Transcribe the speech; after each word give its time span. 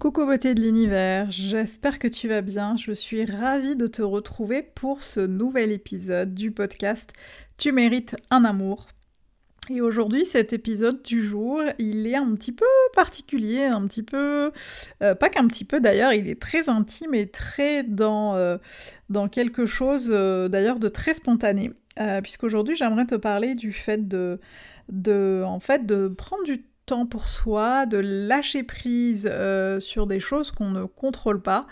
Coucou 0.00 0.24
beauté 0.24 0.54
de 0.54 0.62
l'univers, 0.62 1.30
j'espère 1.30 1.98
que 1.98 2.08
tu 2.08 2.26
vas 2.26 2.40
bien. 2.40 2.74
Je 2.78 2.92
suis 2.92 3.26
ravie 3.26 3.76
de 3.76 3.86
te 3.86 4.00
retrouver 4.00 4.62
pour 4.62 5.02
ce 5.02 5.20
nouvel 5.20 5.70
épisode 5.72 6.32
du 6.32 6.52
podcast 6.52 7.12
Tu 7.58 7.70
mérites 7.70 8.16
un 8.30 8.46
amour. 8.46 8.88
Et 9.68 9.82
aujourd'hui, 9.82 10.24
cet 10.24 10.54
épisode 10.54 11.02
du 11.02 11.20
jour, 11.20 11.60
il 11.78 12.06
est 12.06 12.16
un 12.16 12.34
petit 12.34 12.52
peu 12.52 12.64
particulier, 12.94 13.64
un 13.64 13.86
petit 13.86 14.02
peu... 14.02 14.52
Euh, 15.02 15.14
pas 15.14 15.28
qu'un 15.28 15.46
petit 15.46 15.66
peu 15.66 15.80
d'ailleurs, 15.80 16.14
il 16.14 16.30
est 16.30 16.40
très 16.40 16.70
intime 16.70 17.12
et 17.12 17.26
très 17.26 17.82
dans, 17.82 18.36
euh, 18.36 18.56
quelque 19.30 19.66
chose 19.66 20.08
euh, 20.10 20.48
d'ailleurs 20.48 20.78
de 20.78 20.88
très 20.88 21.12
spontané. 21.12 21.72
Puisqu'aujourd'hui, 22.22 22.76
j'aimerais 22.76 23.04
te 23.04 23.16
parler 23.16 23.54
du 23.54 23.72
fait 23.74 24.08
de, 24.08 24.40
de, 24.88 25.42
en 25.44 25.60
fait, 25.60 25.84
de 25.84 26.08
prendre 26.08 26.44
du 26.44 26.64
pour 27.06 27.28
soi, 27.28 27.86
de 27.86 27.98
lâcher 27.98 28.62
prise 28.62 29.28
euh, 29.30 29.80
sur 29.80 30.06
des 30.06 30.20
choses 30.20 30.50
qu'on 30.50 30.70
ne 30.70 30.84
contrôle 30.84 31.40
pas 31.40 31.66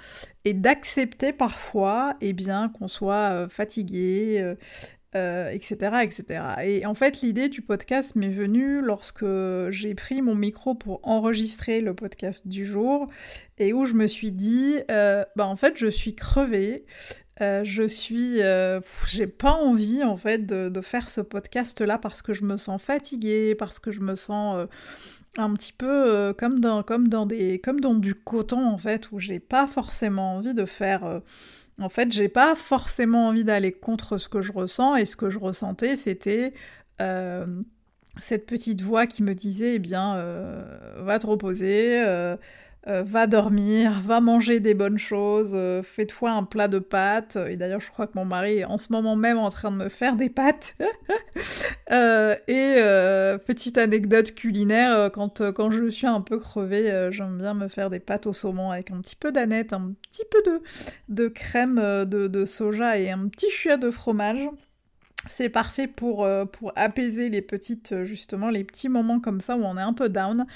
et 0.45 0.55
d'accepter 0.55 1.33
parfois 1.33 2.17
eh 2.21 2.33
bien, 2.33 2.69
qu'on 2.69 2.89
soit 2.89 3.31
euh, 3.33 3.49
fatigué, 3.49 4.55
etc., 5.15 5.77
euh, 5.93 5.99
etc. 6.01 6.25
Et 6.65 6.87
en 6.87 6.95
fait, 6.95 7.23
l'idée 7.23 7.49
du 7.49 7.63
podcast 7.63 8.15
m'est 8.15 8.29
venue 8.29 8.81
lorsque 8.81 9.27
j'ai 9.71 9.95
pris 9.95 10.23
mon 10.23 10.35
micro 10.35 10.75
pour 10.75 11.01
enregistrer 11.03 11.81
le 11.81 11.95
podcast 11.95 12.47
du 12.47 12.65
jour 12.65 13.09
et 13.59 13.73
où 13.73 13.85
je 13.85 13.95
me 13.95 14.07
suis 14.07 14.33
dit, 14.33 14.77
bah 14.89 15.47
en 15.47 15.57
fait, 15.57 15.77
je 15.77 15.89
suis 15.89 16.15
crevée. 16.15 16.85
Je 17.41 17.86
suis, 17.86 18.41
j'ai 19.08 19.27
pas 19.27 19.53
envie 19.53 20.03
en 20.03 20.17
fait 20.17 20.47
de, 20.47 20.81
faire 20.81 21.08
ce 21.11 21.20
podcast 21.20 21.81
là 21.81 21.98
parce 21.98 22.22
que 22.22 22.33
je 22.33 22.44
me 22.44 22.56
sens 22.56 22.83
fatiguée, 22.83 23.55
parce 23.55 23.78
que 23.78 23.91
je 23.91 24.00
me 24.00 24.14
sens 24.14 24.69
un 25.39 25.53
petit 25.55 25.72
peu 25.72 25.86
euh, 25.86 26.33
comme, 26.33 26.61
dans, 26.61 26.83
comme, 26.83 27.09
dans 27.09 27.27
des, 27.27 27.59
comme 27.59 27.81
dans 27.81 27.94
du 27.94 28.14
coton 28.14 28.66
en 28.66 28.78
fait, 28.78 29.11
où 29.12 29.19
j'ai 29.19 29.41
pas 29.41 29.66
forcément 29.66 30.36
envie 30.36 30.55
de 30.55 30.64
faire... 30.64 31.05
Euh, 31.05 31.20
en 31.81 31.89
fait, 31.89 32.11
j'ai 32.11 32.28
pas 32.28 32.56
forcément 32.56 33.28
envie 33.28 33.44
d'aller 33.44 33.70
contre 33.70 34.19
ce 34.19 34.28
que 34.28 34.41
je 34.41 34.50
ressens, 34.50 34.97
et 34.97 35.06
ce 35.06 35.14
que 35.14 35.31
je 35.31 35.39
ressentais, 35.39 35.94
c'était 35.94 36.53
euh, 37.00 37.47
cette 38.19 38.47
petite 38.47 38.81
voix 38.83 39.06
qui 39.06 39.22
me 39.22 39.33
disait, 39.33 39.77
eh 39.77 39.78
bien, 39.78 40.16
va 40.97 41.20
te 41.20 41.27
reposer, 41.28 42.03
euh, 42.89 43.03
va 43.03 43.27
dormir, 43.27 44.00
va 44.03 44.20
manger 44.20 44.61
des 44.61 44.72
bonnes 44.72 44.98
choses, 44.98 45.53
euh, 45.55 45.83
fais-toi 45.83 46.31
un 46.31 46.44
plat 46.44 46.69
de 46.69 46.78
pâtes. 46.78 47.36
Et 47.48 47.56
d'ailleurs, 47.56 47.83
je 47.83 47.91
crois 47.91 48.06
que 48.06 48.12
mon 48.14 48.25
mari 48.25 48.58
est 48.58 48.64
en 48.64 48.78
ce 48.78 48.92
moment 48.92 49.14
même 49.14 49.36
en 49.36 49.50
train 49.50 49.70
de 49.70 49.77
me 49.77 49.89
faire 49.89 50.17
des 50.17 50.31
pâtes. 50.31 50.75
Euh, 51.91 52.36
et 52.48 52.77
petite 53.47 53.78
anecdote 53.78 54.34
culinaire, 54.34 55.11
quand, 55.11 55.71
je 55.71 55.88
suis 55.88 56.06
un 56.06 56.21
peu 56.21 56.38
crevée, 56.38 57.09
j'aime 57.10 57.38
bien 57.38 57.54
me 57.54 57.66
faire 57.69 57.88
des 57.88 57.98
pâtes 57.98 58.27
au 58.27 58.34
saumon 58.34 58.71
avec 58.71 58.91
un 58.91 59.00
petit 59.00 59.16
peu 59.16 59.32
d'aneth, 59.32 59.72
un 59.72 59.94
petit 60.03 60.25
peu 60.31 60.43
de, 60.50 60.62
de 61.09 61.28
crème 61.28 61.77
de, 62.04 62.44
soja 62.44 62.98
et 62.98 63.10
un 63.10 63.27
petit 63.28 63.50
chouïa 63.50 63.78
de 63.78 63.91
fromage. 63.91 64.50
C'est 65.28 65.50
parfait 65.50 65.87
pour, 65.87 66.25
euh, 66.25 66.47
pour 66.47 66.72
apaiser 66.75 67.28
les 67.28 67.43
petites, 67.43 67.93
euh, 67.93 68.05
justement, 68.05 68.49
les 68.49 68.65
petits 68.65 68.89
moments 68.89 69.21
comme 69.21 69.41
ça 69.41 69.56
où 69.56 69.62
on 69.62 69.77
est 69.77 69.83
un 69.83 69.93
peu 69.93 70.09
down. 70.09 70.47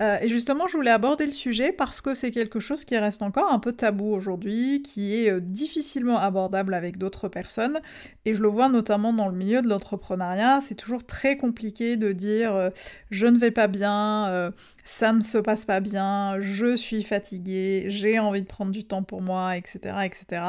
Euh, 0.00 0.18
et 0.20 0.28
justement, 0.28 0.66
je 0.66 0.76
voulais 0.76 0.90
aborder 0.90 1.26
le 1.26 1.32
sujet 1.32 1.70
parce 1.70 2.00
que 2.00 2.14
c'est 2.14 2.30
quelque 2.30 2.58
chose 2.58 2.84
qui 2.84 2.96
reste 2.96 3.22
encore 3.22 3.52
un 3.52 3.58
peu 3.58 3.72
tabou 3.72 4.12
aujourd'hui, 4.12 4.82
qui 4.82 5.14
est 5.14 5.40
difficilement 5.40 6.18
abordable 6.18 6.72
avec 6.72 6.96
d'autres 6.96 7.28
personnes. 7.28 7.80
Et 8.24 8.32
je 8.34 8.40
le 8.40 8.48
vois 8.48 8.68
notamment 8.68 9.12
dans 9.12 9.28
le 9.28 9.36
milieu 9.36 9.60
de 9.60 9.68
l'entrepreneuriat, 9.68 10.60
c'est 10.62 10.74
toujours 10.74 11.04
très 11.04 11.36
compliqué 11.36 11.96
de 11.96 12.12
dire 12.12 12.70
je 13.10 13.26
ne 13.26 13.38
vais 13.38 13.50
pas 13.50 13.66
bien, 13.66 14.52
ça 14.84 15.12
ne 15.12 15.20
se 15.20 15.38
passe 15.38 15.64
pas 15.64 15.80
bien, 15.80 16.40
je 16.40 16.76
suis 16.76 17.02
fatiguée, 17.02 17.84
j'ai 17.88 18.18
envie 18.18 18.42
de 18.42 18.46
prendre 18.46 18.72
du 18.72 18.84
temps 18.84 19.02
pour 19.02 19.20
moi, 19.20 19.56
etc. 19.56 19.94
etc. 20.04 20.42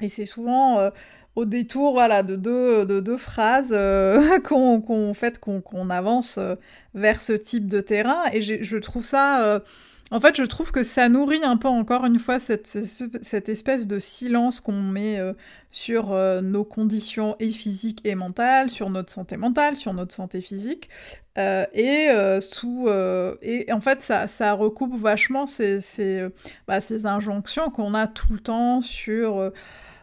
Et 0.00 0.08
c'est 0.08 0.26
souvent 0.26 0.90
au 1.38 1.44
détour 1.44 1.92
voilà, 1.92 2.24
de, 2.24 2.34
deux, 2.34 2.84
de 2.84 2.98
deux 2.98 3.16
phrases 3.16 3.72
euh, 3.72 4.40
qu'on 4.44 5.14
fait 5.14 5.38
qu'on 5.38 5.90
avance 5.90 6.36
euh, 6.38 6.56
vers 6.94 7.20
ce 7.20 7.32
type 7.32 7.68
de 7.68 7.80
terrain. 7.80 8.24
Et 8.32 8.42
je 8.42 8.76
trouve 8.76 9.04
ça... 9.04 9.44
Euh, 9.44 9.60
en 10.10 10.20
fait, 10.20 10.36
je 10.38 10.42
trouve 10.42 10.72
que 10.72 10.82
ça 10.82 11.10
nourrit 11.10 11.44
un 11.44 11.58
peu 11.58 11.68
encore 11.68 12.06
une 12.06 12.18
fois 12.18 12.38
cette, 12.38 12.66
cette 12.66 13.48
espèce 13.50 13.86
de 13.86 13.98
silence 13.98 14.58
qu'on 14.58 14.80
met 14.80 15.20
sur 15.70 16.16
nos 16.40 16.64
conditions 16.64 17.36
et 17.40 17.50
physiques 17.50 18.00
et 18.04 18.14
mentales, 18.14 18.70
sur 18.70 18.88
notre 18.88 19.12
santé 19.12 19.36
mentale, 19.36 19.76
sur 19.76 19.92
notre 19.92 20.14
santé 20.14 20.40
physique. 20.40 20.88
et, 21.36 22.08
sous, 22.40 22.88
et 23.42 23.70
en 23.70 23.82
fait, 23.82 24.00
ça, 24.00 24.26
ça 24.28 24.54
recoupe 24.54 24.98
vachement 24.98 25.46
ces, 25.46 25.82
ces, 25.82 26.26
bah, 26.66 26.80
ces 26.80 27.04
injonctions 27.04 27.68
qu'on 27.68 27.92
a 27.92 28.06
tout 28.06 28.32
le 28.32 28.40
temps 28.40 28.80
sur 28.80 29.52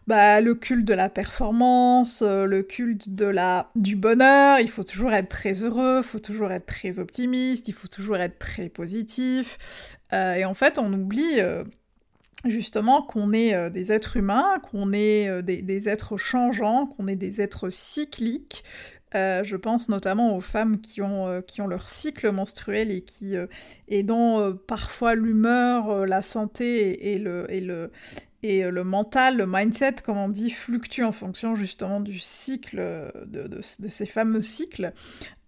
bah, 0.08 0.40
le 0.40 0.54
culte 0.54 0.86
de 0.86 0.94
la 0.94 1.10
performance, 1.10 2.22
euh, 2.22 2.46
le 2.46 2.62
culte 2.62 3.16
de 3.16 3.26
la, 3.26 3.72
du 3.76 3.96
bonheur, 3.96 4.60
il 4.60 4.70
faut 4.70 4.84
toujours 4.84 5.14
être 5.14 5.30
très 5.30 5.64
heureux, 5.64 6.02
il 6.04 6.08
faut 6.08 6.20
toujours 6.20 6.52
être 6.52 6.68
très 6.68 7.00
optimiste, 7.00 7.68
il 7.68 7.74
faut 7.74 7.88
toujours 7.88 8.18
être 8.18 8.38
très 8.38 8.70
positif. 8.70 9.58
Euh, 10.14 10.36
et 10.36 10.46
en 10.46 10.54
fait, 10.54 10.78
on 10.78 10.94
oublie 10.94 11.40
euh, 11.40 11.64
justement 12.46 13.02
qu'on 13.02 13.34
est 13.34 13.72
des 13.72 13.92
êtres 13.92 14.18
humains, 14.18 14.60
qu'on 14.60 14.94
est 14.94 15.42
des, 15.42 15.90
êtres 15.90 16.18
changeants, 16.18 16.86
qu'on 16.86 17.08
est 17.08 17.16
des 17.16 17.42
êtres 17.42 17.72
cycliques. 17.72 18.64
je 19.14 19.56
pense 19.56 19.90
notamment 19.90 20.38
aux 20.38 20.42
femmes 20.42 20.80
qui 20.80 21.02
ont, 21.02 21.42
qui 21.42 21.62
leur 21.62 21.90
cycle 21.90 22.32
menstruel 22.32 22.92
et, 23.88 24.04
dont 24.04 24.56
parfois 24.68 25.16
l'humeur, 25.16 26.06
la 26.06 26.22
santé 26.22 27.14
et 27.14 27.18
le, 27.18 27.90
et 28.46 28.64
euh, 28.64 28.70
le 28.70 28.84
mental, 28.84 29.38
le 29.38 29.48
mindset, 29.48 29.96
comme 30.04 30.18
on 30.18 30.30
dit, 30.30 30.52
fluctue 30.52 31.02
en 31.02 31.12
fonction 31.12 31.56
justement 31.56 32.00
du 32.00 32.20
cycle, 32.20 32.78
de, 33.26 33.60
ces 33.62 34.06
fameux 34.06 34.42
cycles, 34.42 34.94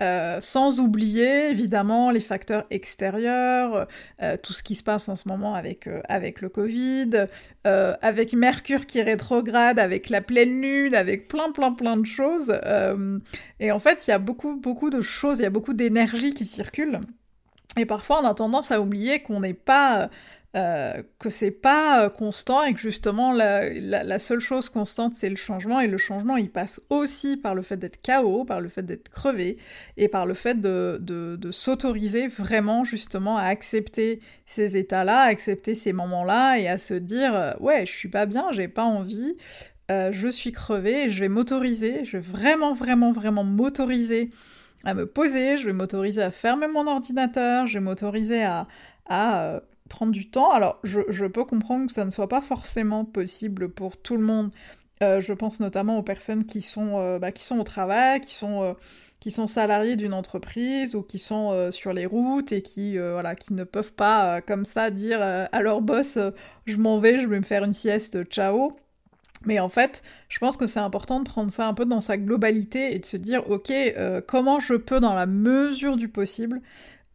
euh, 0.01 0.39
sans 0.41 0.79
oublier 0.79 1.51
évidemment 1.51 2.09
les 2.09 2.19
facteurs 2.19 2.65
extérieurs, 2.71 3.87
euh, 4.23 4.37
tout 4.41 4.53
ce 4.53 4.63
qui 4.63 4.73
se 4.73 4.81
passe 4.81 5.09
en 5.09 5.15
ce 5.15 5.27
moment 5.27 5.53
avec, 5.53 5.87
avec 6.09 6.41
le 6.41 6.49
Covid, 6.49 7.27
avec 7.63 8.33
Mercure 8.33 8.85
qui 8.85 9.01
rétrograde, 9.01 9.77
avec 9.77 10.09
la 10.09 10.21
pleine 10.21 10.61
lune, 10.61 10.95
avec 10.95 11.27
plein 11.27 11.51
plein 11.51 11.73
plein 11.73 11.97
de 11.97 12.05
choses. 12.05 12.53
et 13.59 13.71
en 13.71 13.79
fait, 13.79 14.07
il 14.07 14.11
y 14.11 14.13
a 14.13 14.19
beaucoup 14.19 14.55
beaucoup 14.55 14.89
de 14.89 15.01
choses, 15.01 15.39
il 15.39 15.43
y 15.43 15.45
a 15.45 15.49
beaucoup 15.49 15.73
d'énergie 15.73 16.33
qui 16.33 16.45
circule. 16.45 17.01
Et 17.77 17.85
parfois, 17.85 18.21
on 18.21 18.25
a 18.25 18.33
tendance 18.33 18.71
à 18.71 18.81
oublier 18.81 19.21
qu'on 19.21 19.41
n'est 19.41 19.53
pas 19.53 20.09
euh, 20.55 21.03
que 21.19 21.29
c'est 21.29 21.51
pas 21.51 22.05
euh, 22.05 22.09
constant 22.09 22.63
et 22.63 22.73
que 22.73 22.79
justement 22.79 23.33
la, 23.33 24.17
seule 24.17 24.39
chose 24.39 24.69
constante 24.69 25.13
c'est 25.13 25.29
le 25.29 25.35
changement. 25.35 25.81
Et 25.81 25.87
le 25.87 25.97
changement 25.97 26.37
il 26.37 26.49
passe 26.49 26.79
aussi 26.89 27.35
par 27.35 27.53
le 27.53 27.61
fait 27.61 27.75
d'être 27.75 27.99
KO, 28.01 28.45
par 28.45 28.61
le 28.61 28.69
fait 28.69 28.81
d'être 28.81 29.09
crevé 29.09 29.57
et 29.97 30.07
par 30.07 30.25
le 30.25 30.33
fait 30.33 30.59
de, 30.59 31.37
s'autoriser 31.51 32.27
vraiment 32.27 32.85
justement 32.85 33.37
à 33.37 33.43
accepter 33.43 34.21
ces 34.45 34.77
états-là, 34.77 35.23
à 35.23 35.27
accepter 35.27 35.75
ces 35.75 35.91
moments-là 35.91 36.57
et 36.57 36.69
à 36.69 36.77
se 36.77 36.93
dire 36.93 37.35
euh, 37.35 37.51
ouais 37.59 37.85
je 37.85 37.91
suis 37.91 38.09
pas 38.09 38.25
bien, 38.25 38.47
j'ai 38.51 38.69
pas 38.69 38.85
envie, 38.85 39.35
je 39.89 40.29
suis 40.31 40.53
crevé 40.53 41.11
je 41.11 41.19
vais 41.19 41.29
m'autoriser, 41.29 42.05
je 42.05 42.17
vais 42.17 42.23
vraiment 42.23 42.73
vraiment 42.73 43.11
vraiment 43.11 43.43
m'autoriser 43.43 44.31
à 44.85 44.93
me 44.93 45.05
poser, 45.05 45.57
je 45.57 45.65
vais 45.65 45.73
m'autoriser 45.73 46.21
à 46.21 46.31
fermer 46.31 46.67
mon 46.67 46.87
ordinateur, 46.87 47.67
je 47.67 47.73
vais 47.73 47.83
m'autoriser 47.83 48.43
à 48.43 48.67
prendre 49.87 50.11
du 50.11 50.29
temps. 50.29 50.51
Alors, 50.51 50.79
je, 50.83 51.25
peux 51.25 51.45
comprendre 51.45 51.87
que 51.87 51.93
ça 51.93 52.05
ne 52.05 52.09
soit 52.09 52.29
pas 52.29 52.41
forcément 52.41 53.05
possible 53.05 53.69
pour 53.69 53.97
tout 53.97 54.17
le 54.17 54.23
monde. 54.23 54.51
Euh, 55.03 55.21
je 55.21 55.33
pense 55.33 55.59
notamment 55.59 55.97
aux 55.97 56.03
personnes 56.03 56.45
qui 56.45 56.61
sont, 56.61 56.97
euh, 56.97 57.19
bah, 57.19 57.31
qui 57.31 57.43
sont 57.43 57.59
au 57.59 57.63
travail, 57.63 58.21
qui 58.21 58.33
sont, 58.33 58.63
euh, 58.63 58.73
qui 59.19 59.31
sont 59.31 59.47
salariés 59.47 59.95
d'une 59.95 60.13
entreprise 60.13 60.95
ou 60.95 61.03
qui 61.03 61.19
sont 61.19 61.71
sur 61.71 61.93
les 61.93 62.05
routes 62.05 62.51
et 62.51 62.61
qui, 62.61 62.97
voilà, 62.97 63.35
qui 63.35 63.53
ne 63.53 63.63
peuvent 63.63 63.93
pas 63.93 64.41
comme 64.41 64.63
ça 64.63 64.91
dire 64.91 65.21
à 65.21 65.61
leur 65.61 65.81
boss 65.81 66.19
je 66.65 66.77
m'en 66.77 66.99
vais, 66.99 67.19
je 67.19 67.27
vais 67.27 67.39
me 67.39 67.43
faire 67.43 67.63
une 67.63 67.73
sieste, 67.73 68.23
ciao. 68.25 68.77
Mais 69.45 69.59
en 69.59 69.69
fait, 69.69 70.01
je 70.29 70.39
pense 70.39 70.57
que 70.57 70.67
c'est 70.67 70.79
important 70.79 71.19
de 71.19 71.25
prendre 71.25 71.51
ça 71.51 71.67
un 71.67 71.73
peu 71.73 71.85
dans 71.85 72.01
sa 72.01 72.17
globalité 72.17 72.95
et 72.95 72.99
de 72.99 73.05
se 73.05 73.17
dire, 73.17 73.49
ok, 73.49 73.71
euh, 73.71 74.21
comment 74.25 74.59
je 74.59 74.73
peux, 74.73 74.99
dans 74.99 75.13
la 75.13 75.25
mesure 75.25 75.95
du 75.95 76.09
possible, 76.09 76.61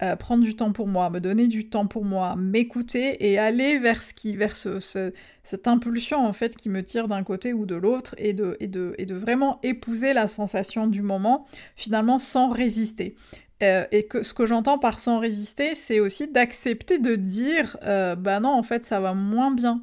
euh, 0.03 0.17
prendre 0.17 0.45
du 0.45 0.57
temps 0.57 0.73
pour 0.73 0.89
moi, 0.89 1.11
me 1.11 1.21
donner 1.21 1.49
du 1.49 1.69
temps 1.69 1.87
pour 1.87 2.05
moi, 2.05 2.37
m'écouter 2.37 3.31
et 3.31 3.39
aller 3.39 3.79
vers 3.79 4.03
ce 4.03 4.15
qui, 4.15 4.37
vers 4.37 4.55
cette 4.55 5.69
impulsion 5.69 6.25
en 6.25 6.33
fait 6.33 6.57
qui 6.57 6.69
me 6.69 6.83
tire 6.83 7.09
d'un 7.09 7.23
côté 7.23 7.53
ou 7.53 7.67
de 7.67 7.75
l'autre 7.75 8.15
et 8.19 8.33
de, 8.33 8.57
et, 8.61 8.67
de, 8.69 9.15
vraiment 9.15 9.61
épouser 9.63 10.13
la 10.13 10.29
sensation 10.29 10.87
du 10.87 11.03
moment, 11.03 11.47
finalement 11.77 12.19
sans 12.19 12.51
résister. 12.51 13.17
Euh, 13.63 13.85
et 13.93 14.09
ce 14.23 14.35
que 14.35 14.47
j'entends 14.47 14.79
par 14.79 14.99
sans 14.99 15.21
résister, 15.21 15.75
c'est 15.75 16.01
aussi 16.01 16.29
d'accepter 16.29 16.99
de 16.99 17.15
dire, 17.15 17.77
bah 17.83 18.41
non, 18.41 18.51
en 18.51 18.63
fait, 18.63 18.85
ça 18.85 19.01
va 19.01 19.15
moins 19.15 19.53
bien. 19.53 19.83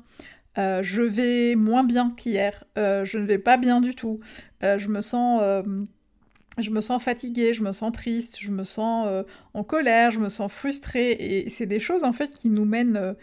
Euh, 0.57 0.81
je 0.83 1.01
vais 1.01 1.55
moins 1.55 1.83
bien 1.83 2.11
qu'hier, 2.11 2.65
euh, 2.77 3.05
je 3.05 3.17
ne 3.17 3.25
vais 3.25 3.37
pas 3.37 3.57
bien 3.57 3.81
du 3.81 3.95
tout, 3.95 4.19
euh, 4.63 4.77
je 4.77 4.89
me 4.89 5.01
sens... 5.01 5.41
je 6.57 6.71
me 6.71 6.81
sens 6.81 7.01
fatiguée, 7.01 7.53
je 7.53 7.63
me 7.63 7.71
sens 7.71 7.91
triste, 7.91 8.39
je 8.39 8.51
me 8.51 8.63
sens 8.63 9.07
en 9.53 9.63
colère, 9.63 10.11
je 10.11 10.19
me 10.19 10.29
sens 10.29 10.51
frustrée. 10.51 11.11
Et 11.11 11.49
c'est 11.49 11.65
des 11.65 11.79
choses 11.79 12.03
en 12.03 12.11
fait 12.11 12.31
qui 12.31 12.49
nous 12.49 12.65
mènent 12.65 13.15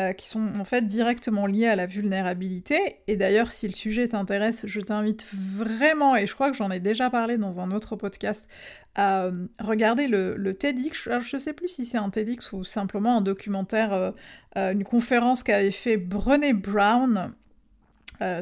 euh, 0.00 0.14
qui 0.14 0.26
sont 0.26 0.48
en 0.58 0.64
fait 0.64 0.86
directement 0.86 1.44
liées 1.44 1.66
à 1.66 1.76
la 1.76 1.84
vulnérabilité. 1.84 2.96
Et 3.08 3.16
d'ailleurs, 3.16 3.50
si 3.50 3.68
le 3.68 3.74
sujet 3.74 4.08
t'intéresse, 4.08 4.64
je 4.66 4.80
t'invite 4.80 5.26
vraiment, 5.30 6.16
et 6.16 6.26
je 6.26 6.32
crois 6.32 6.50
que 6.50 6.56
j'en 6.56 6.70
ai 6.70 6.80
déjà 6.80 7.10
parlé 7.10 7.36
dans 7.36 7.60
un 7.60 7.70
autre 7.72 7.94
podcast, 7.94 8.48
à 8.94 9.24
euh, 9.24 9.46
regarder 9.60 10.08
le, 10.08 10.54
TEDx. 10.54 11.08
Alors, 11.08 11.20
je 11.20 11.36
ne 11.36 11.40
sais 11.40 11.52
plus 11.52 11.68
si 11.68 11.84
c'est 11.84 11.98
un 11.98 12.08
TEDx 12.08 12.52
ou 12.52 12.64
simplement 12.64 13.18
un 13.18 13.20
documentaire, 13.20 13.92
euh, 13.92 14.72
une 14.72 14.82
conférence 14.82 15.42
qu'avait 15.42 15.70
fait 15.70 15.98
Brené 15.98 16.54
Brown. 16.54 17.34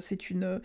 C'est 0.01 0.31
une, 0.31 0.61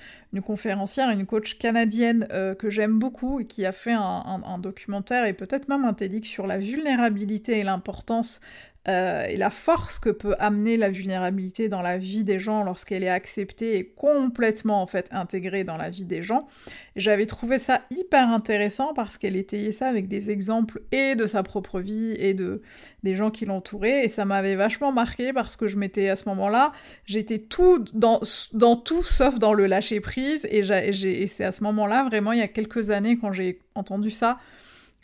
conférencière, 0.45 1.09
une 1.09 1.25
coach 1.25 1.57
canadienne 1.57 2.27
que 2.59 2.69
j'aime 2.69 2.99
beaucoup 2.99 3.39
et 3.39 3.45
qui 3.45 3.65
a 3.65 3.71
fait 3.71 3.93
un, 3.93 4.01
un 4.45 4.57
documentaire 4.57 5.25
et 5.25 5.33
peut-être 5.33 5.67
même 5.67 5.85
un 5.85 5.93
TEDx 5.93 6.27
sur 6.27 6.47
la 6.47 6.57
vulnérabilité 6.57 7.59
et 7.59 7.63
l'importance 7.63 8.41
euh, 8.87 9.25
et 9.25 9.35
la 9.35 9.49
force 9.49 9.97
que 9.97 10.09
peut 10.09 10.35
amener 10.37 10.77
la 10.77 10.89
vulnérabilité 10.89 11.69
dans 11.69 11.81
la 11.81 11.97
vie 11.97 12.23
des 12.23 12.39
gens 12.39 12.63
lorsqu'elle 12.63 13.03
est 13.03 13.09
acceptée 13.09 13.77
et 13.77 13.85
complètement 13.85 14.81
en 14.81 14.85
fait 14.85 15.07
intégrée 15.11 15.63
dans 15.63 15.77
la 15.77 15.89
vie 15.89 16.05
des 16.05 16.21
gens. 16.21 16.47
J'avais 16.95 17.25
trouvé 17.25 17.57
ça 17.57 17.79
hyper 17.89 18.29
intéressant 18.29 18.93
parce 18.93 19.17
qu'elle 19.17 19.35
étayait 19.35 19.71
ça 19.71 19.87
avec 19.87 20.07
des 20.07 20.29
exemples 20.29 20.81
et 20.91 21.15
de 21.15 21.25
sa 21.25 21.41
propre 21.41 21.79
vie 21.79 22.13
et 22.17 22.33
de 22.33 22.61
des 23.03 23.15
gens 23.15 23.31
qui 23.31 23.45
l'entouraient 23.45 24.05
et 24.05 24.07
ça 24.07 24.23
m'avait 24.23 24.55
vachement 24.55 24.91
marqué 24.91 25.33
parce 25.33 25.55
que 25.55 25.67
je 25.67 25.77
m'étais 25.77 26.09
à 26.09 26.15
ce 26.15 26.29
moment-là, 26.29 26.71
j'étais 27.05 27.39
tout 27.39 27.83
dans, 27.93 28.21
dans 28.53 28.75
tout 28.75 29.03
sauf 29.03 29.39
dans 29.39 29.53
le 29.53 29.65
lâcher 29.65 29.99
prise 29.99 30.47
et, 30.51 30.59
et 30.59 31.27
c'est 31.27 31.43
à 31.43 31.51
ce 31.51 31.63
moment-là 31.63 32.03
vraiment 32.03 32.33
il 32.33 32.39
y 32.39 32.43
a 32.43 32.47
quelques 32.47 32.91
années 32.91 33.17
quand 33.17 33.31
j'ai 33.31 33.59
entendu 33.73 34.11
ça 34.11 34.35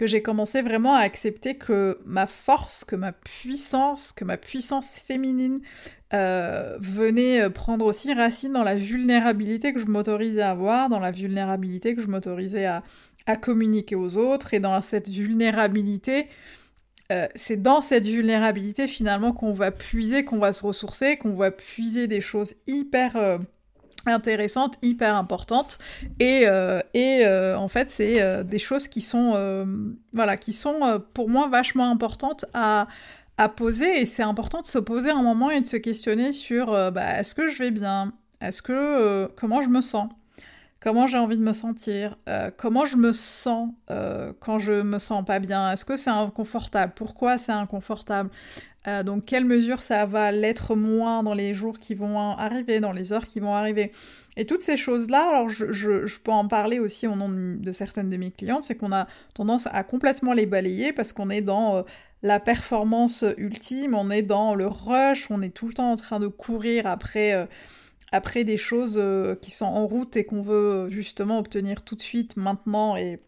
que 0.01 0.07
j'ai 0.07 0.23
commencé 0.23 0.63
vraiment 0.63 0.95
à 0.95 1.01
accepter 1.01 1.57
que 1.59 1.99
ma 2.07 2.25
force, 2.25 2.83
que 2.83 2.95
ma 2.95 3.11
puissance, 3.11 4.11
que 4.11 4.25
ma 4.25 4.35
puissance 4.35 4.97
féminine 4.97 5.61
euh, 6.15 6.75
venait 6.79 7.39
euh, 7.39 7.51
prendre 7.51 7.85
aussi 7.85 8.11
racine 8.11 8.51
dans 8.51 8.63
la 8.63 8.73
vulnérabilité 8.73 9.73
que 9.73 9.79
je 9.79 9.85
m'autorisais 9.85 10.41
à 10.41 10.49
avoir, 10.49 10.89
dans 10.89 10.99
la 10.99 11.11
vulnérabilité 11.11 11.93
que 11.93 12.01
je 12.01 12.07
m'autorisais 12.07 12.65
à, 12.65 12.81
communiquer 13.43 13.93
aux 13.93 14.17
autres, 14.17 14.55
et 14.55 14.59
dans 14.59 14.81
cette 14.81 15.07
vulnérabilité, 15.07 16.29
euh, 17.11 17.27
c'est 17.35 17.61
dans 17.61 17.81
cette 17.81 18.07
vulnérabilité 18.07 18.87
finalement 18.87 19.33
qu'on 19.33 19.53
va 19.53 19.69
puiser, 19.69 20.25
qu'on 20.25 20.39
va 20.39 20.51
se 20.51 20.65
ressourcer, 20.65 21.17
qu'on 21.17 21.35
va 21.35 21.51
puiser 21.51 22.07
des 22.07 22.21
choses 22.21 22.55
hyper 22.65 23.39
intéressante, 24.05 24.77
hyper 24.81 25.15
importante 25.15 25.77
et, 26.19 26.43
euh, 26.45 26.79
et 26.93 27.21
euh, 27.23 27.57
en 27.57 27.67
fait 27.67 27.91
c'est 27.91 28.21
euh, 28.21 28.43
des 28.43 28.59
choses 28.59 28.87
qui 28.87 29.01
sont 29.01 29.31
voilà 30.13 30.37
qui 30.37 30.53
sont 30.53 31.01
pour 31.13 31.29
moi 31.29 31.47
vachement 31.47 31.91
importantes 31.91 32.45
à, 32.53 32.87
à 33.37 33.49
poser. 33.49 34.01
Et 34.01 34.05
c'est 34.05 34.23
important 34.23 34.61
de 34.61 34.67
se 34.67 34.79
poser 34.79 35.11
un 35.11 35.21
moment 35.21 35.49
et 35.51 35.61
de 35.61 35.65
se 35.65 35.77
questionner 35.77 36.33
sur 36.33 36.91
bah, 36.91 37.19
est-ce 37.19 37.35
que 37.35 37.47
je 37.47 37.59
vais 37.59 37.71
bien? 37.71 38.13
Est-ce 38.41 38.61
que 38.61 39.27
comment 39.35 39.61
je 39.61 39.69
me 39.69 39.81
sens? 39.81 40.09
Comment 40.79 41.05
j'ai 41.05 41.19
envie 41.19 41.37
de 41.37 41.43
me 41.43 41.53
sentir? 41.53 42.17
Comment 42.57 42.85
je 42.85 42.97
me 42.97 43.13
sens 43.13 43.69
quand 44.39 44.57
je 44.57 44.81
me 44.81 44.97
sens 44.97 45.23
pas 45.23 45.37
bien? 45.39 45.71
Est-ce 45.71 45.85
que 45.85 45.95
c'est 45.95 46.09
inconfortable? 46.09 46.93
Pourquoi 46.95 47.37
c'est 47.37 47.51
inconfortable? 47.51 48.31
Euh, 48.87 49.03
donc 49.03 49.25
quelle 49.25 49.45
mesure 49.45 49.81
ça 49.81 50.05
va 50.05 50.31
l'être 50.31 50.75
moins 50.75 51.21
dans 51.21 51.35
les 51.35 51.53
jours 51.53 51.79
qui 51.79 51.93
vont 51.93 52.17
arriver, 52.37 52.79
dans 52.79 52.91
les 52.91 53.13
heures 53.13 53.27
qui 53.27 53.39
vont 53.39 53.53
arriver. 53.53 53.91
Et 54.37 54.45
toutes 54.45 54.61
ces 54.61 54.77
choses-là, 54.77 55.29
alors 55.29 55.49
je, 55.49 56.19
peux 56.19 56.31
en 56.31 56.47
parler 56.47 56.79
aussi 56.79 57.05
au 57.05 57.15
nom 57.15 57.29
de, 57.29 57.71
certaines 57.71 58.09
de 58.09 58.17
mes 58.17 58.31
clientes, 58.31 58.63
c'est 58.63 58.75
qu'on 58.75 58.91
a 58.91 59.07
tendance 59.33 59.67
à 59.71 59.83
complètement 59.83 60.33
les 60.33 60.45
balayer 60.45 60.93
parce 60.93 61.13
qu'on 61.13 61.29
est 61.29 61.41
dans 61.41 61.77
euh, 61.77 61.81
la 62.23 62.39
performance 62.39 63.25
ultime, 63.37 63.93
on 63.93 64.09
est 64.09 64.21
dans 64.21 64.55
le 64.55 64.67
rush, 64.67 65.29
on 65.29 65.41
est 65.41 65.49
tout 65.49 65.67
le 65.67 65.73
temps 65.73 65.91
en 65.91 65.95
train 65.95 66.19
de 66.19 66.27
courir 66.27 66.87
après, 66.87 67.33
euh, 67.33 67.45
après 68.11 68.43
des 68.43 68.57
choses 68.57 69.01
qui 69.41 69.51
sont 69.51 69.65
en 69.65 69.85
route 69.85 70.15
et 70.15 70.23
qu'on 70.23 70.41
veut 70.41 70.89
justement 70.89 71.37
obtenir 71.37 71.83
tout 71.83 71.95
de 71.95 72.01
suite, 72.01 72.37
maintenant 72.37 72.95
et 72.95 73.19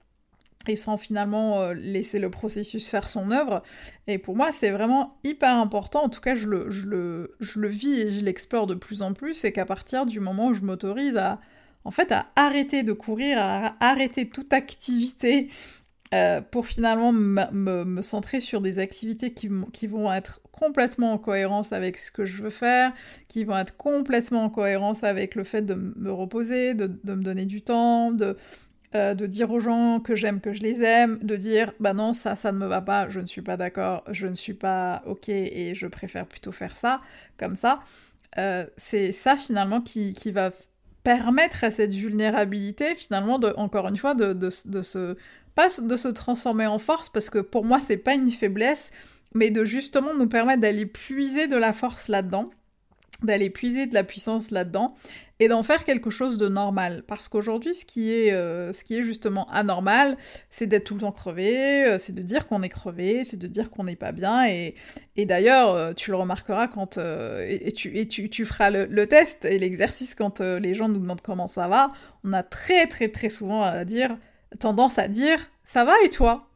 et 0.68 0.76
sans 0.76 0.98
finalement 0.98 1.62
euh, 1.62 1.74
laisser 1.74 2.20
le 2.20 2.30
processus 2.30 2.88
faire 2.88 3.10
son 3.10 3.32
œuvre. 3.32 3.64
Et 4.08 4.18
pour 4.18 4.36
moi, 4.36 4.52
c'est 4.52 4.72
vraiment 4.72 5.18
hyper 5.24 5.56
important, 5.56 6.04
en 6.04 6.10
tout 6.10 6.22
cas 6.22 6.36
je 6.36 6.48
le, 6.48 6.70
je 6.72 6.86
le, 6.86 7.36
je 7.40 7.60
le 7.60 7.68
vis 7.68 8.02
et 8.02 8.10
je 8.10 8.24
l'explore 8.24 8.68
de 8.68 8.76
plus 8.76 9.02
en 9.02 9.14
plus, 9.14 9.34
c'est 9.34 9.52
qu'à 9.52 9.66
partir 9.66 10.06
du 10.06 10.20
moment 10.20 10.48
où 10.48 10.54
je 10.54 10.62
m'autorise 10.62 11.18
à, 11.18 11.40
en 11.86 11.92
fait, 11.92 12.12
à 12.12 12.28
arrêter 12.36 12.84
de 12.84 12.94
courir, 12.94 13.38
à 13.40 13.74
arrêter 13.80 14.30
toute 14.30 14.54
activité 14.54 15.50
euh, 16.14 16.42
pour 16.42 16.68
finalement 16.68 17.12
me, 17.12 18.02
centrer 18.02 18.40
sur 18.40 18.62
des 18.62 18.78
activités 18.78 19.32
qui, 19.32 19.50
qui 19.72 19.88
vont 19.88 20.14
être 20.14 20.42
complètement 20.52 21.14
en 21.14 21.18
cohérence 21.18 21.74
avec 21.74 21.98
ce 21.98 22.12
que 22.12 22.24
je 22.24 22.44
veux 22.44 22.52
faire, 22.52 22.94
qui 23.28 23.44
vont 23.44 23.58
être 23.58 23.76
complètement 23.78 24.44
en 24.44 24.50
cohérence 24.50 25.04
avec 25.04 25.34
le 25.34 25.44
fait 25.44 25.64
de 25.64 25.74
me 25.74 26.12
reposer, 26.12 26.76
de 26.76 26.88
me 26.88 27.24
donner 27.24 27.48
du 27.48 27.64
temps, 27.64 28.12
de, 28.12 28.38
euh, 28.96 29.16
de 29.16 29.26
dire 29.26 29.50
aux 29.50 29.60
gens 29.60 30.00
que 30.00 30.16
j'aime, 30.16 30.40
que 30.40 30.54
je 30.54 30.62
les 30.62 30.84
aime, 30.84 31.18
de 31.24 31.36
dire 31.36 31.74
bah 31.80 31.94
non, 31.94 32.14
ça, 32.14 32.36
ça 32.36 32.52
ne 32.52 32.58
me 32.58 32.68
va 32.68 32.82
pas, 32.82 33.10
je 33.10 33.20
ne 33.20 33.26
suis 33.26 33.42
pas 33.42 33.58
d'accord, 33.58 34.04
je 34.12 34.28
ne 34.28 34.36
suis 34.36 34.54
pas 34.54 35.02
ok 35.08 35.30
et 35.30 35.74
je 35.74 35.88
préfère 35.88 36.28
plutôt 36.28 36.52
faire 36.52 36.76
ça, 36.76 37.02
comme 37.38 37.56
ça. 37.56 37.80
Euh, 38.38 38.66
c'est 38.78 39.12
ça 39.12 39.36
finalement 39.36 39.82
qui, 39.82 40.14
va 40.32 40.52
permettre 41.04 41.64
à 41.64 41.72
cette 41.72 41.94
vulnérabilité 41.94 42.96
finalement, 42.96 43.40
de, 43.40 43.54
encore 43.58 43.88
une 43.88 43.98
fois, 43.98 44.14
de, 44.14 44.34
de, 44.34 44.50
se 44.50 45.18
pas 45.56 45.70
de 45.82 45.98
se 45.98 46.08
transformer 46.08 46.68
en 46.68 46.80
force 46.80 47.10
parce 47.10 47.30
que 47.30 47.40
pour 47.40 47.66
moi 47.66 47.80
c'est 47.80 47.98
pas 47.98 48.14
une 48.14 48.30
faiblesse, 48.30 48.92
mais 49.34 49.50
de 49.50 49.66
justement 49.66 50.14
nous 50.14 50.28
permettre 50.28 50.62
d'aller 50.62 50.86
puiser 50.86 51.48
de 51.48 51.58
la 51.58 51.74
force 51.74 52.10
là-dedans 52.10 52.52
d'aller 53.26 53.50
puiser 53.50 53.86
de 53.86 53.94
la 53.94 54.04
puissance 54.04 54.52
là-dedans 54.52 54.96
et 55.40 55.48
d'en 55.48 55.64
faire 55.64 55.84
quelque 55.84 56.10
chose 56.10 56.38
de 56.38 56.48
normal. 56.48 57.04
Parce 57.08 57.28
qu'aujourd'hui, 57.28 57.74
ce, 57.76 57.86
qui 57.86 58.14
est, 58.14 58.32
euh, 58.32 58.72
ce 58.72 58.84
qui 58.84 58.96
est 58.96 59.04
justement 59.04 59.50
anormal, 59.50 60.18
c'est 60.50 60.68
d'être 60.68 60.86
tout 60.86 60.94
le 60.94 61.02
temps 61.02 61.12
crevé, 61.12 61.86
euh, 61.86 62.00
c'est 62.00 62.14
de 62.14 62.22
dire 62.22 62.48
qu'on 62.48 62.62
est 62.62 62.70
crevé, 62.70 63.24
c'est 63.24 63.38
de 63.38 63.48
dire 63.48 63.70
qu'on 63.72 63.84
n'est 63.84 63.96
pas 63.96 64.12
bien. 64.12 64.48
Et, 64.48 64.76
et 65.16 65.26
d'ailleurs, 65.26 65.74
euh, 65.76 65.94
tu 65.94 66.12
le 66.12 66.18
remarqueras 66.18 66.68
quand... 66.68 66.98
et, 66.98 67.72
tu, 67.76 67.98
et 67.98 68.08
tu, 68.08 68.30
tu 68.30 68.46
feras 68.46 68.70
le, 68.70 68.86
le 68.86 69.08
test 69.08 69.46
et 69.46 69.60
l'exercice 69.60 70.16
quand 70.16 70.40
les 70.40 70.74
gens 70.74 70.88
nous 70.88 71.00
demandent 71.00 71.22
comment 71.22 71.48
ça 71.48 71.68
va. 71.68 71.90
On 72.24 72.32
a 72.34 72.44
très 72.44 72.88
très 72.88 73.10
très 73.10 73.30
souvent 73.30 73.62
à 73.64 73.84
dire, 73.86 74.18
tendance 74.60 74.98
à 74.98 75.08
dire, 75.08 75.40
ça 75.66 75.84
va 75.84 75.94
et 76.06 76.10
toi? 76.10 76.48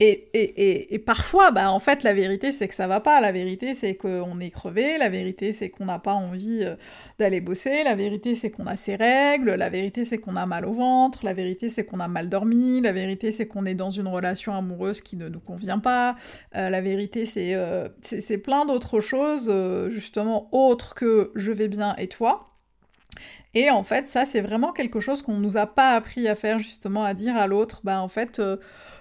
Et, 0.00 0.28
et, 0.32 0.94
et, 0.94 0.98
parfois, 1.00 1.50
bah, 1.50 1.72
en 1.72 1.80
fait, 1.80 2.04
la 2.04 2.14
vérité, 2.14 2.52
c'est 2.52 2.68
que 2.68 2.74
ça 2.74 2.86
va 2.86 3.00
pas. 3.00 3.20
La 3.20 3.32
vérité, 3.32 3.74
c'est 3.74 3.96
qu'on 3.96 4.38
est 4.38 4.50
crevé. 4.50 4.96
La 4.96 5.08
vérité, 5.08 5.52
c'est 5.52 5.70
qu'on 5.70 5.86
n'a 5.86 5.98
pas 5.98 6.12
envie 6.12 6.60
euh, 6.62 6.76
d'aller 7.18 7.40
bosser. 7.40 7.82
La 7.82 7.96
vérité, 7.96 8.36
c'est 8.36 8.50
qu'on 8.50 8.66
a 8.68 8.76
ses 8.76 8.94
règles. 8.94 9.54
La 9.54 9.68
vérité, 9.70 10.04
c'est 10.04 10.18
qu'on 10.18 10.36
a 10.36 10.46
mal 10.46 10.66
au 10.66 10.72
ventre. 10.72 11.24
La 11.24 11.34
vérité, 11.34 11.68
c'est 11.68 11.84
qu'on 11.84 11.98
a 11.98 12.06
mal 12.06 12.28
dormi. 12.28 12.80
La 12.80 12.92
vérité, 12.92 13.32
c'est 13.32 13.48
qu'on 13.48 13.64
est 13.66 13.74
dans 13.74 13.90
une 13.90 14.06
relation 14.06 14.54
amoureuse 14.54 15.00
qui 15.00 15.16
ne 15.16 15.28
nous 15.28 15.40
convient 15.40 15.80
pas. 15.80 16.14
Euh, 16.54 16.70
la 16.70 16.80
vérité, 16.80 17.26
c'est 17.26 17.56
euh, 17.56 17.88
c'est 18.00 18.38
plein 18.38 18.66
d'autres 18.66 19.00
choses, 19.00 19.52
justement, 19.90 20.48
autres 20.52 20.94
que 20.94 21.32
je 21.34 21.50
vais 21.50 21.68
bien 21.68 21.96
et 21.96 22.06
toi. 22.06 22.57
Et 23.54 23.70
en 23.70 23.82
fait, 23.82 24.06
ça, 24.06 24.26
c'est 24.26 24.40
vraiment 24.40 24.72
quelque 24.72 25.00
chose 25.00 25.22
qu'on 25.22 25.38
nous 25.38 25.56
a 25.56 25.66
pas 25.66 25.92
appris 25.94 26.28
à 26.28 26.34
faire, 26.34 26.58
justement, 26.58 27.04
à 27.04 27.14
dire 27.14 27.36
à 27.36 27.46
l'autre, 27.46 27.80
bah 27.82 28.00
en 28.00 28.08
fait 28.08 28.40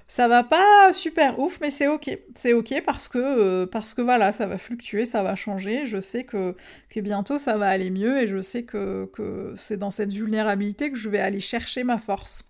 ça 0.08 0.30
va 0.30 0.44
pas 0.44 0.94
super 0.94 1.38
ouf, 1.38 1.60
mais 1.60 1.70
c'est 1.70 1.88
ok. 1.88 2.18
C'est 2.34 2.54
ok 2.54 2.82
parce 2.86 3.08
que, 3.10 3.18
euh, 3.18 3.68
parce 3.68 3.94
que 3.94 4.02
voilà, 4.02 4.32
ça 4.32 4.46
va 4.46 4.58
fluctuer, 4.58 5.06
ça 5.06 5.22
va 5.22 5.36
changer. 5.36 5.86
Je 5.86 6.00
sais 6.00 6.24
que, 6.24 6.56
que 6.90 7.00
bientôt 7.02 7.40
ça 7.40 7.58
va 7.58 7.68
aller 7.68 7.90
mieux 7.90 8.22
et 8.22 8.28
je 8.28 8.42
sais 8.42 8.64
que, 8.64 9.10
que 9.14 9.54
c'est 9.58 9.78
dans 9.78 9.92
cette 9.92 10.14
vulnérabilité 10.14 10.92
que 10.92 10.98
je 10.98 11.10
vais 11.10 11.20
aller 11.20 11.42
chercher 11.42 11.84
ma 11.84 11.98
force. 11.98 12.46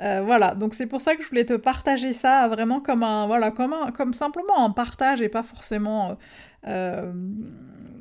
Euh, 0.00 0.22
voilà, 0.24 0.54
donc 0.54 0.74
c'est 0.74 0.86
pour 0.86 1.00
ça 1.00 1.14
que 1.16 1.22
je 1.22 1.28
voulais 1.28 1.44
te 1.44 1.54
partager 1.54 2.12
ça 2.12 2.48
vraiment 2.48 2.80
comme 2.80 3.02
un, 3.02 3.26
voilà, 3.26 3.50
comme 3.50 3.72
un, 3.72 3.92
comme 3.92 4.14
simplement 4.14 4.64
un 4.64 4.70
partage 4.70 5.22
et 5.22 5.28
pas 5.28 5.44
forcément 5.44 6.16
euh, 6.66 7.12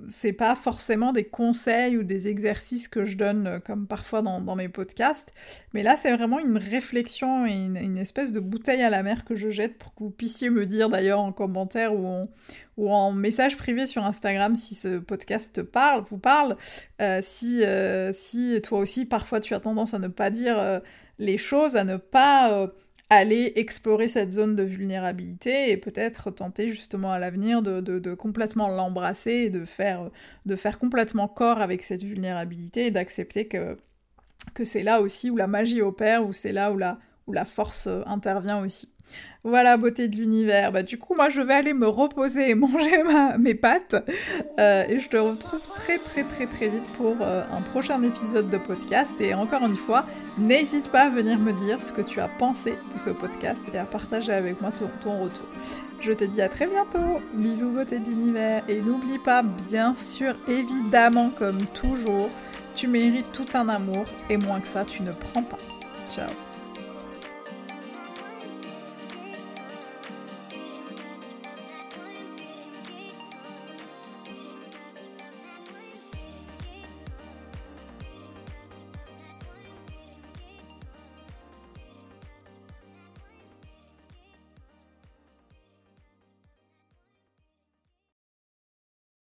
c'est 0.08 0.34
pas 0.34 0.56
forcément 0.56 1.12
des 1.12 1.24
conseils 1.24 1.98
ou 1.98 2.04
des 2.04 2.28
exercices 2.28 2.88
que 2.88 3.06
je 3.06 3.18
donne 3.18 3.48
euh, 3.48 3.60
comme 3.60 3.88
parfois 3.88 4.22
dans, 4.22 4.56
mes 4.56 4.70
podcasts, 4.70 5.34
mais 5.74 5.84
là 5.84 5.96
c'est 5.96 6.16
vraiment 6.16 6.40
une 6.40 6.58
réflexion 6.58 7.46
et 7.46 7.54
une, 7.54 7.98
espèce 7.98 8.32
de 8.32 8.40
bouteille 8.40 8.82
à 8.82 8.90
la 8.90 9.04
mer 9.04 9.26
que 9.26 9.36
je 9.36 9.50
jette 9.50 9.78
pour 9.78 9.94
que 9.94 10.04
vous 10.04 10.12
puissiez 10.12 10.50
me 10.50 10.66
dire 10.66 10.90
d'ailleurs 10.90 11.20
en 11.20 11.32
commentaire 11.32 11.94
ou 11.96 12.28
en, 12.78 13.12
message 13.12 13.58
privé 13.58 13.88
sur 13.88 14.06
Instagram 14.06 14.56
si 14.56 14.76
ce 14.76 14.98
podcast 15.00 15.56
te 15.56 15.62
parle, 15.62 16.04
vous 16.10 16.18
parle, 16.18 16.58
euh, 17.02 17.20
si, 17.22 17.64
euh, 17.64 18.12
si 18.12 18.60
toi 18.62 18.80
aussi 18.80 19.06
parfois 19.06 19.40
tu 19.40 19.54
as 19.54 19.60
tendance 19.60 19.94
à 19.94 20.00
ne 20.00 20.08
pas 20.08 20.30
dire 20.30 20.82
les 21.20 21.38
choses, 21.38 21.76
à 21.76 21.84
ne 21.84 21.98
pas 21.98 22.72
aller 23.12 23.52
explorer 23.58 24.08
cette 24.08 24.32
zone 24.32 24.56
de 24.56 24.64
vulnérabilité 24.64 25.70
et 25.70 25.76
peut-être 25.76 26.32
tenter 26.32 26.70
justement 26.70 27.12
à 27.12 27.20
l'avenir 27.20 27.62
de, 27.62 28.14
complètement 28.14 28.70
l'embrasser 28.70 29.50
de 29.50 29.66
faire, 29.66 30.10
complètement 30.80 31.28
corps 31.28 31.60
avec 31.60 31.84
cette 31.84 32.04
vulnérabilité 32.04 32.86
et 32.86 32.92
d'accepter 32.92 33.50
que, 33.50 33.78
que 34.54 34.64
c'est 34.64 34.82
là 34.82 35.02
aussi 35.02 35.30
où 35.30 35.36
la 35.36 35.48
magie 35.48 35.82
opère, 35.82 36.26
où 36.26 36.32
c'est 36.32 36.54
là 36.54 36.72
où 36.72 36.78
la, 36.78 37.00
où 37.28 37.34
la 37.34 37.44
force 37.44 37.90
intervient 38.06 38.64
aussi. 38.64 38.91
Voilà, 39.44 39.76
beauté 39.76 40.08
de 40.08 40.18
l'univers. 40.18 40.72
Bah, 40.72 40.84
du 40.84 41.00
coup, 41.00 41.16
moi, 41.16 41.30
je 41.30 41.42
vais 41.42 41.56
aller 41.56 41.74
me 41.74 41.88
reposer 41.88 42.52
et 42.52 42.56
manger 42.56 43.02
mes 43.40 43.56
pâtes. 43.56 43.96
Euh, 44.60 44.86
et 44.88 45.00
je 45.00 45.10
te 45.10 45.18
retrouve 45.18 45.62
très, 45.76 45.98
très, 45.98 46.24
très, 46.24 46.46
très 46.46 46.68
vite 46.68 46.84
pour 46.96 47.16
euh, 47.22 47.44
un 47.52 47.62
prochain 47.62 48.02
épisode 48.04 48.50
de 48.50 48.58
podcast. 48.58 49.20
Et 49.20 49.34
encore 49.34 49.64
une 49.66 49.76
fois, 49.76 50.06
n'hésite 50.38 50.90
pas 50.90 51.04
à 51.04 51.10
venir 51.10 51.40
me 51.40 51.54
dire 51.66 51.82
ce 51.82 51.92
que 51.92 52.02
tu 52.02 52.20
as 52.20 52.28
pensé 52.28 52.76
de 52.94 53.00
ce 53.00 53.10
podcast 53.10 53.66
et 53.74 53.78
à 53.78 53.86
partager 53.86 54.32
avec 54.32 54.62
moi 54.62 54.72
ton, 54.72 54.90
ton 55.02 55.24
retour. 55.24 55.48
Je 56.02 56.12
te 56.12 56.24
dis 56.24 56.42
à 56.42 56.50
très 56.50 56.68
bientôt. 56.68 57.20
Bisous, 57.34 57.72
beauté 57.72 57.98
de 57.98 58.06
l'univers. 58.06 58.64
Et 58.70 58.80
n'oublie 58.82 59.20
pas, 59.20 59.42
bien 59.42 59.96
sûr, 59.96 60.36
évidemment, 60.48 61.32
comme 61.36 61.66
toujours, 61.74 62.30
tu 62.76 62.88
mérites 62.88 63.32
tout 63.32 63.46
un 63.56 63.70
amour. 63.70 64.06
Et 64.30 64.38
moins 64.38 64.60
que 64.60 64.68
ça, 64.68 64.86
tu 64.86 65.02
ne 65.02 65.12
prends 65.12 65.44
pas. 65.44 65.58
Ciao. 66.08 66.30